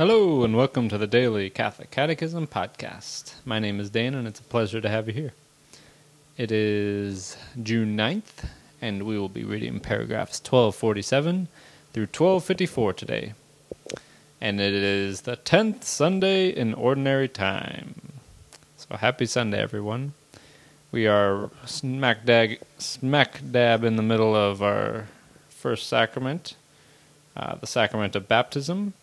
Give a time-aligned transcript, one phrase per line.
[0.00, 3.34] Hello, and welcome to the Daily Catholic Catechism Podcast.
[3.44, 5.32] My name is Dan, and it's a pleasure to have you here.
[6.38, 8.48] It is June 9th,
[8.80, 11.48] and we will be reading paragraphs 1247
[11.92, 13.34] through 1254 today.
[14.40, 18.12] And it is the 10th Sunday in Ordinary Time.
[18.78, 20.14] So happy Sunday, everyone.
[20.90, 25.08] We are smack dab, smack dab in the middle of our
[25.50, 26.54] first sacrament,
[27.36, 28.94] uh, the sacrament of baptism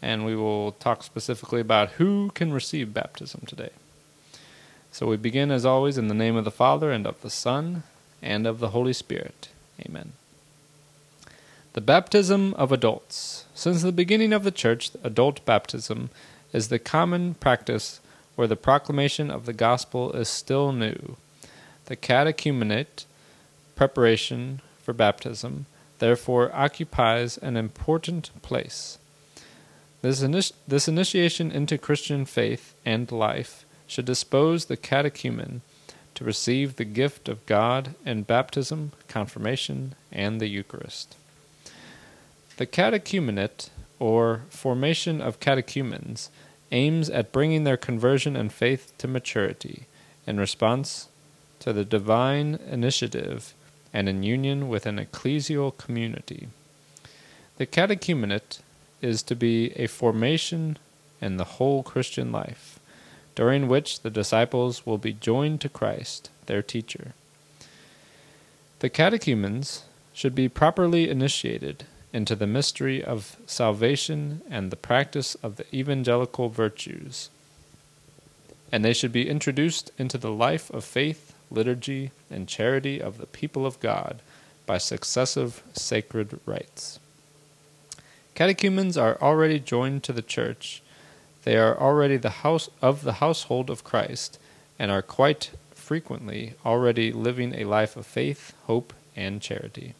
[0.00, 3.70] and we will talk specifically about who can receive baptism today.
[4.90, 7.82] So we begin, as always, in the name of the Father, and of the Son,
[8.22, 9.48] and of the Holy Spirit.
[9.84, 10.12] Amen.
[11.74, 13.44] The baptism of adults.
[13.54, 16.10] Since the beginning of the Church, adult baptism
[16.52, 18.00] is the common practice
[18.34, 21.16] where the proclamation of the gospel is still new.
[21.86, 23.04] The catechumenate,
[23.76, 25.66] preparation for baptism,
[25.98, 28.98] therefore occupies an important place.
[30.00, 35.62] This, initi- this initiation into Christian faith and life should dispose the catechumen
[36.14, 41.16] to receive the gift of God in baptism, confirmation, and the Eucharist.
[42.58, 46.30] The catechumenate, or formation of catechumens,
[46.70, 49.86] aims at bringing their conversion and faith to maturity
[50.26, 51.08] in response
[51.60, 53.54] to the divine initiative
[53.92, 56.48] and in union with an ecclesial community.
[57.56, 58.60] The catechumenate
[59.00, 60.78] is to be a formation
[61.20, 62.78] in the whole Christian life,
[63.34, 67.14] during which the disciples will be joined to Christ, their teacher.
[68.80, 75.56] The catechumens should be properly initiated into the mystery of salvation and the practice of
[75.56, 77.28] the evangelical virtues,
[78.72, 83.26] and they should be introduced into the life of faith, liturgy, and charity of the
[83.26, 84.20] people of God
[84.66, 86.98] by successive sacred rites.
[88.38, 90.80] Catechumens are already joined to the church.
[91.42, 94.38] They are already the house of the household of Christ,
[94.78, 99.94] and are quite frequently already living a life of faith, hope, and charity.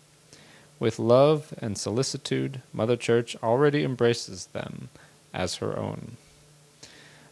[0.78, 4.88] With love and solicitude, Mother Church already embraces them
[5.34, 6.16] as her own.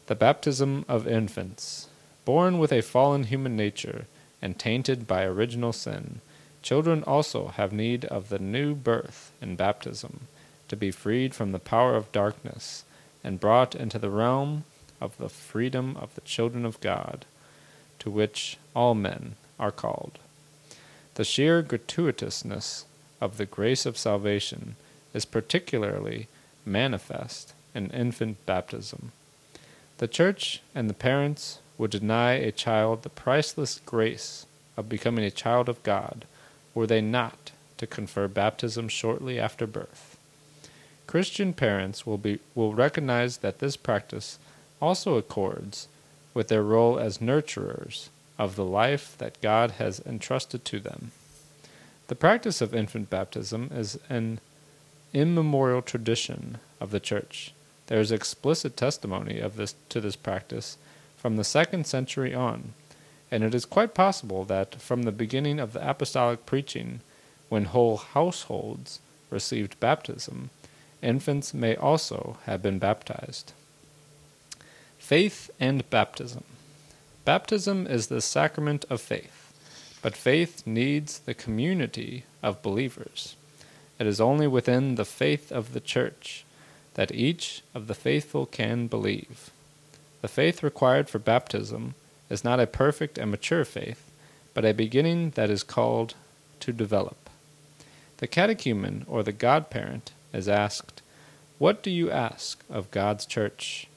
[0.09, 1.87] The baptism of infants.
[2.25, 4.07] Born with a fallen human nature
[4.43, 6.21] and tainted by original sin,
[6.63, 10.27] children also have need of the new birth in baptism
[10.69, 12.85] to be freed from the power of darkness
[13.23, 14.65] and brought into the realm
[15.01, 17.25] of the freedom of the children of God,
[17.99, 20.19] to which all men are called.
[21.15, 22.85] The sheer gratuitousness
[23.21, 24.77] of the grace of salvation
[25.15, 26.29] is particularly
[26.65, 29.13] manifest in infant baptism.
[29.99, 34.47] The Church and the parents would deny a child the priceless grace
[34.77, 36.27] of becoming a child of God
[36.75, 40.16] were they not to confer baptism shortly after birth.
[41.17, 44.39] Christian parents will, be, will recognize that this practice
[44.83, 45.89] also accords
[46.35, 51.13] with their role as nurturers of the life that God has entrusted to them.
[52.09, 54.41] The practice of infant baptism is an
[55.15, 57.55] immemorial tradition of the Church.
[57.87, 60.77] There is explicit testimony of this to this practice
[61.17, 62.75] from the second century on,
[63.31, 67.01] and it is quite possible that from the beginning of the apostolic preaching,
[67.49, 69.01] when whole households
[69.31, 70.51] received baptism,
[71.03, 73.53] infants may also have been baptized.
[74.99, 76.45] Faith and Baptism
[77.25, 79.53] Baptism is the sacrament of faith,
[80.03, 83.37] but faith needs the community of believers.
[83.99, 86.45] It is only within the faith of the Church
[86.95, 89.51] that each of the faithful can believe.
[90.23, 91.95] The faith required for baptism
[92.31, 94.11] is not a perfect and mature faith,
[94.55, 96.15] but a beginning that is called
[96.61, 97.29] to develop.
[98.17, 101.03] The catechumen, or the godparent, is asked,
[101.59, 103.89] What do you ask of God's church?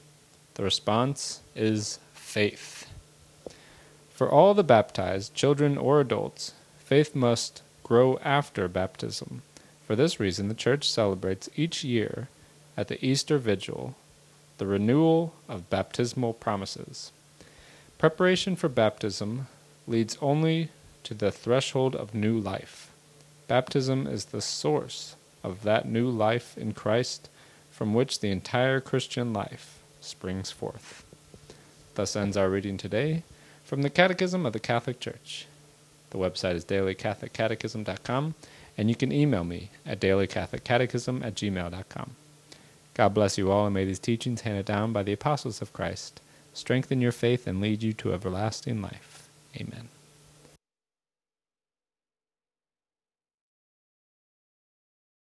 [0.54, 2.88] The response is faith.
[4.10, 9.42] For all the baptized, children or adults, faith must grow after baptism.
[9.86, 12.28] For this reason, the Church celebrates each year
[12.76, 13.94] at the Easter Vigil
[14.58, 17.12] the renewal of baptismal promises.
[17.96, 19.46] Preparation for baptism
[19.86, 20.68] leads only
[21.02, 22.90] to the threshold of new life.
[23.48, 27.28] Baptism is the source of that new life in Christ
[27.70, 31.04] from which the entire Christian life springs forth.
[31.94, 33.22] Thus ends our reading today
[33.64, 35.46] from the Catechism of the Catholic Church.
[36.10, 38.34] The website is dailycatholiccatechism.com,
[38.76, 42.10] and you can email me at dailycatholiccatechism at gmail.com.
[42.94, 46.20] God bless you all, and may these teachings handed down by the apostles of Christ
[46.52, 49.28] strengthen your faith and lead you to everlasting life.
[49.56, 49.88] Amen.